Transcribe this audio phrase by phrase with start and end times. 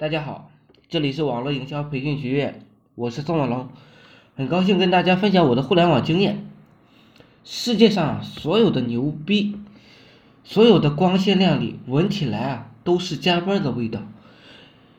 [0.00, 0.50] 大家好，
[0.88, 2.62] 这里是网络营销培训学院，
[2.94, 3.68] 我是宋文龙，
[4.34, 6.46] 很高兴跟大家分享我的互联网经验。
[7.44, 9.56] 世界上所有的牛逼，
[10.42, 14.00] 所有的光鲜亮丽，闻起来啊都是加班的味道。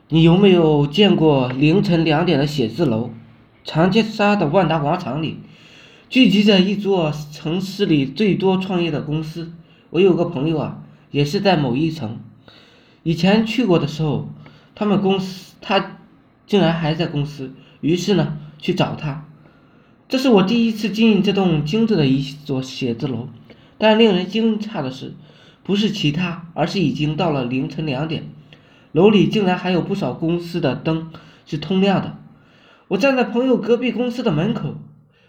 [0.06, 3.10] 你有没有见过凌晨两点的写字楼？
[3.64, 5.38] 长街沙的万达广场里，
[6.08, 9.52] 聚集着一座城市里最多创业的公司。
[9.90, 12.20] 我有个朋友啊，也是在某一层，
[13.02, 14.28] 以前去过的时候。
[14.74, 15.98] 他们公司，他
[16.46, 19.26] 竟然还在公司，于是呢，去找他。
[20.08, 23.28] 这是我第一次进这栋精致的一座写字楼，
[23.78, 25.14] 但令人惊诧的是，
[25.62, 28.28] 不是其他，而是已经到了凌晨两点，
[28.92, 31.10] 楼里竟然还有不少公司的灯
[31.46, 32.18] 是通亮的。
[32.88, 34.76] 我站在朋友隔壁公司的门口，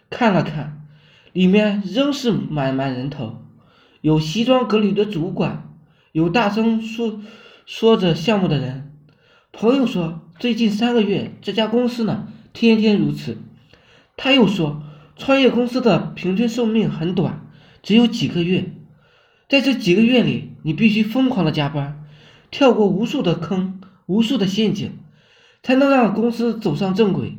[0.10, 0.86] 看了看，
[1.32, 3.42] 里面仍是满满人头，
[4.02, 5.70] 有西装革履的主管，
[6.12, 7.22] 有大声说
[7.66, 8.93] 说着项目的人。
[9.56, 13.38] 朋友说，最近三个月这家公司呢，天天如此。
[14.18, 14.82] 他又说，
[15.16, 17.46] 创业公司的平均寿命很短，
[17.84, 18.74] 只有几个月。
[19.48, 22.04] 在这几个月里，你必须疯狂的加班，
[22.50, 24.98] 跳过无数的坑、无数的陷阱，
[25.62, 27.38] 才能让公司走上正轨。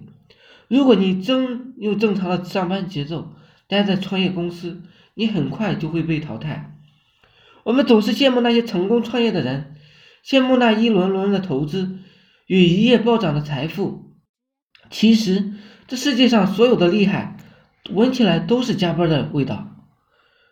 [0.68, 3.32] 如果你真用正常的上班节奏
[3.66, 4.82] 待在创业公司，
[5.14, 6.78] 你很快就会被淘汰。
[7.64, 9.72] 我们总是羡慕那些成功创业的人。
[10.24, 11.98] 羡慕那一轮轮的投资
[12.46, 14.16] 与一夜暴涨的财富，
[14.90, 15.52] 其实
[15.86, 17.36] 这世界上所有的厉害，
[17.90, 19.68] 闻起来都是加班的味道。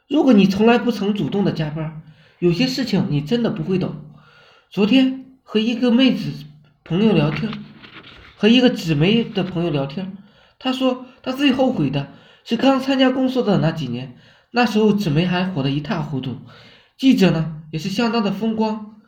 [0.09, 2.03] 如果你从来不曾主动的加班，
[2.39, 3.95] 有些事情你真的不会懂。
[4.71, 6.33] 昨天和一个妹子
[6.83, 7.51] 朋友聊天，
[8.37, 10.17] 和一个纸媒的朋友聊天，
[10.59, 12.09] 他说他最后悔的
[12.45, 14.17] 是刚参加工作的那几年，
[14.51, 16.39] 那时候纸媒还火得一塌糊涂，
[16.97, 19.02] 记者呢也是相当的风光。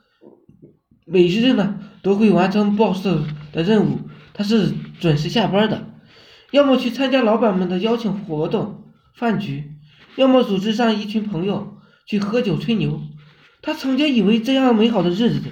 [1.04, 4.00] 每日呢都会完成报社的任务，
[4.32, 5.86] 他是准时下班的，
[6.50, 9.72] 要么去参加老板们的邀请活动饭局，
[10.16, 11.76] 要么组织上一群朋友
[12.06, 13.02] 去喝酒吹牛。
[13.60, 15.42] 他曾经以为这样美好的日子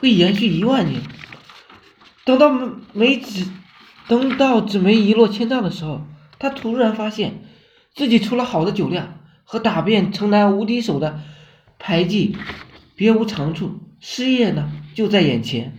[0.00, 1.00] 会延续一万年，
[2.24, 2.50] 等到
[2.92, 3.46] 梅纸，
[4.08, 6.02] 等到纸媒一落千丈的时候，
[6.38, 7.44] 他突然发现
[7.94, 11.20] 自己除了好的酒量和打遍城南无敌手的
[11.78, 12.36] 牌技，
[12.94, 13.80] 别无长处。
[14.00, 15.72] 失业呢就在眼前，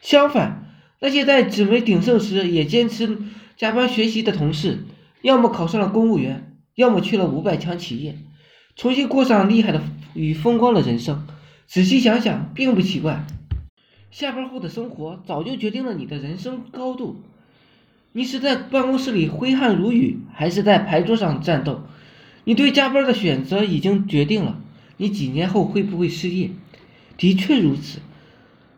[0.00, 3.18] 相反，那些在纸媒鼎盛时也坚持
[3.56, 4.84] 加班学习的同事，
[5.22, 8.18] 要么考上了公务员，要么去了五百强企业，
[8.76, 9.82] 重新过上厉害的
[10.14, 11.26] 与风光的人生。
[11.66, 13.24] 仔细想想，并不奇怪。
[14.10, 17.22] 下班后的生活早就决定了你的人生高度。
[18.12, 21.82] 你是在办公室里挥汗如雨，还是在牌桌上战斗？
[22.42, 24.60] 你对加班的选择已经决定了
[24.96, 26.50] 你几年后会不会失业。
[27.20, 27.98] 的确如此，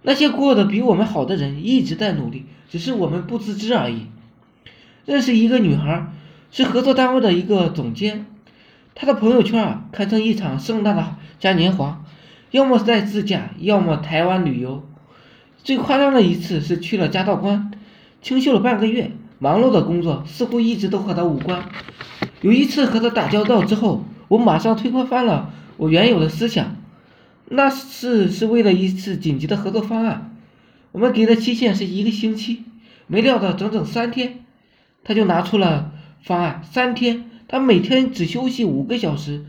[0.03, 4.09] 那些过得比我们好的人一直在努力，只是我们不自知而已。
[5.05, 6.13] 认识一个女孩，
[6.51, 8.27] 是合作单位的一个总监，
[8.97, 12.05] 她的朋友圈啊，堪称一场盛大的嘉年华，
[12.51, 14.83] 要么在自驾，要么台湾旅游。
[15.63, 17.71] 最夸张的一次是去了嘉道关，
[18.23, 21.63] 清修了半个月，忙碌的工作似乎一直都和他无关。
[22.41, 26.75] 有一次和他打交道之后，我马上推翻了我原有的思想。
[27.55, 30.39] 那是是为了一次紧急的合作方案，
[30.91, 32.65] 我们给的期限是一个星期，
[33.07, 34.47] 没料到整整三天，
[35.05, 35.93] 他就拿出了
[36.23, 36.63] 方案。
[36.65, 39.45] 三天，他每天只休息五个小时，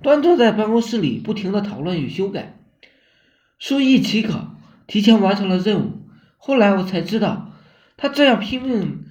[0.00, 2.58] 端坐在办公室里不停的讨论与修改，
[3.58, 6.00] 书一起稿，提前完成了任务。
[6.38, 7.52] 后来我才知道，
[7.98, 9.04] 他这样拼命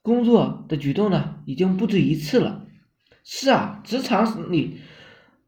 [0.00, 2.66] 工作的举动呢，已经不止一次了。
[3.24, 4.78] 是啊，职场里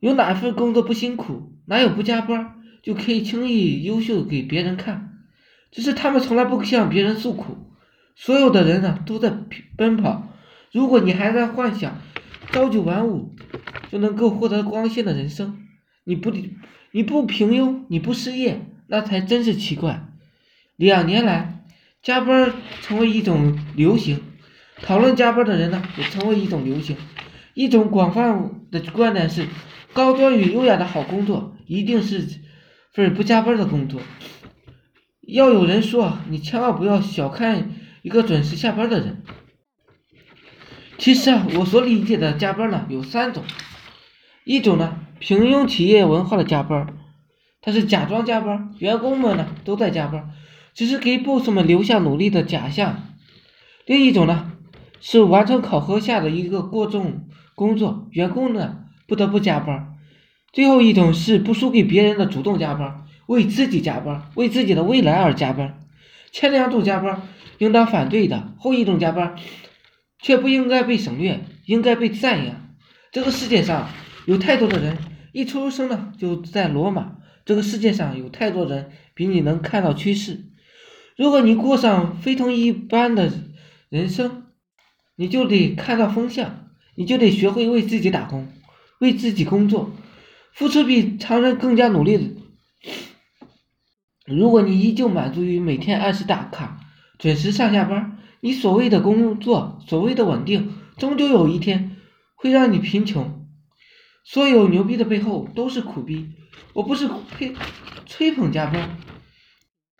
[0.00, 1.52] 有哪份工作不辛苦？
[1.67, 5.19] 哪有不加班就可以轻易优秀给别人看？
[5.71, 7.56] 只是他们从来不向别人诉苦。
[8.17, 9.33] 所有的人呢都在
[9.77, 10.28] 奔跑。
[10.72, 12.01] 如果你还在幻想
[12.51, 13.34] 朝九晚五
[13.91, 15.59] 就能够获得光鲜的人生，
[16.05, 16.33] 你不
[16.91, 20.09] 你不平庸，你不失业，那才真是奇怪。
[20.77, 21.65] 两年来，
[22.03, 22.53] 加班
[22.83, 24.21] 成为一种流行，
[24.83, 26.97] 讨论加班的人呢也成为一种流行。
[27.54, 29.47] 一种广泛的观点是。
[29.92, 32.27] 高端与优雅的好工作，一定是
[32.92, 34.00] 份不加班的工作。
[35.21, 37.71] 要有人说，你千万不要小看
[38.03, 39.22] 一个准时下班的人。
[40.98, 43.42] 其实啊，我所理解的加班呢，有三种。
[44.44, 46.95] 一种呢，平庸企业文化的加班，
[47.60, 50.30] 它是假装加班，员工们呢都在加班，
[50.74, 53.09] 只是给 boss 们留下努力的假象。
[53.86, 54.53] 另一种呢，
[55.00, 58.82] 是完成考核下的一个过重工作，员工呢。
[59.07, 59.97] 不得不加班。
[60.53, 65.81] 最后一种是不输给别人的主动加班，为自己加班，为自己的未来而加班。
[66.31, 67.22] 前两种加班
[67.59, 69.37] 应当反对的，后一种加班
[70.19, 72.75] 却不应该被省略，应该被赞扬。
[73.10, 73.89] 这个世界上
[74.27, 74.99] 有太多的人
[75.33, 80.45] 一出生呢就在罗马，这个世界上有太多人比你能看到趋势。
[81.16, 83.31] 如果你过上非同一般的
[83.89, 84.45] 人生，
[85.16, 88.48] 你就得看到风向，你就得学会为自己打工，
[89.03, 89.91] 为自己工作，
[90.53, 92.25] 付出比常人更加努力的。
[94.27, 96.78] 如果你依旧满足于每天按时打卡、
[97.19, 101.97] 准时上下班，你所谓的工作、所谓的稳定，终究有一天
[102.37, 103.45] 会让你贫穷。
[104.22, 106.34] 所有牛逼的背后都是苦逼。
[106.72, 107.55] 我不是吹
[108.07, 108.97] 吹捧加班，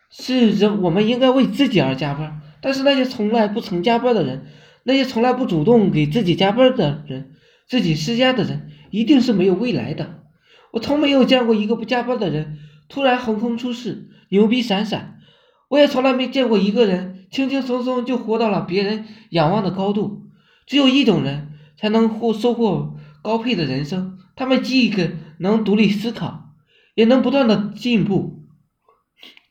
[0.09, 2.41] 是人我们应该为自己而加班。
[2.61, 4.47] 但是那些从来不曾加班的人，
[4.83, 7.33] 那些从来不主动给自己加班的人，
[7.67, 10.23] 自己施加的人，一定是没有未来的。
[10.71, 14.11] 我从没有见过一个不加班的人突然横空出世。
[14.29, 15.19] 牛逼闪闪，
[15.67, 20.27] 我也从来没见过一个人轻轻松松就活到了别人仰望的高度。
[20.67, 24.93] 只有一种人才能获收获高配的人生，他们既
[25.39, 26.51] 能独立思考，
[26.93, 28.47] 也能不断的进步。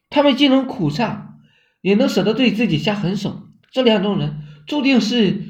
[0.09, 1.41] 他们既能苦上，
[1.81, 3.43] 也能舍得对自己下狠手。
[3.73, 5.43] 这两种人注定是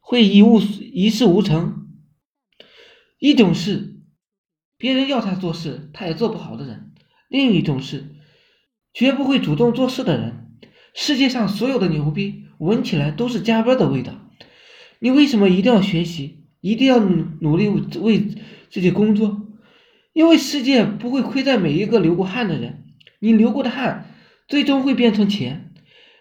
[0.00, 1.79] 会一无一事无成。
[3.20, 4.00] 一种是
[4.76, 6.90] 别人要他做事，他也做不好的人；
[7.28, 8.16] 另一种是。
[8.92, 10.58] 绝不会主动做事的人，
[10.94, 14.14] 世界上所有的牛逼，闻起来都是加班的味道。
[14.98, 18.26] 你为什么一定要学习，一定要努力为
[18.68, 19.42] 自己工作？
[20.12, 22.82] 因为世界不会亏待每一个流过汗的人，
[23.20, 24.12] 你流过的汗
[24.48, 25.72] 最终会变成钱，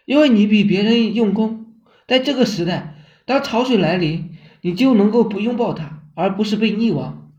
[0.06, 1.74] 因为你比别人用功。
[2.08, 7.32] 在这个时代，当潮水来临，你就能够不拥抱它，而不是被溺亡。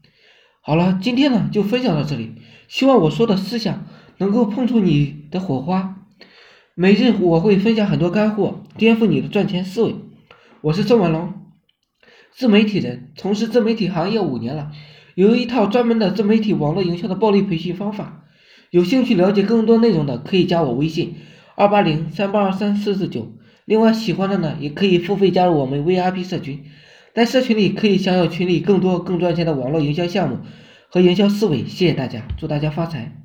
[0.62, 2.32] 好了，今天呢就分享到这里，
[2.66, 3.86] 希望我说的思想。
[4.16, 5.96] 能够碰触你的火花，
[6.74, 9.94] 每日我会分享很多干货，颠覆你的赚钱思维。
[10.60, 11.32] 我是郑文龙，
[12.30, 14.72] 自媒体人，从事自媒体行业五年了，
[15.14, 18.24] 有一套专门的自媒体网络营销的暴力培训方法。
[18.70, 21.14] 有兴趣了解更多内容的，可以加我微信
[21.56, 23.32] 二八零三八二三四四九。
[23.64, 26.64] 另外，喜欢的呢，也可以付费加入我们 VIP 社群，
[27.14, 30.38] 在社群里可以享有群里更多更赚钱的网络营销项目
[30.88, 31.66] 和营销思维。
[31.66, 33.19] 谢谢大家，祝大家发财。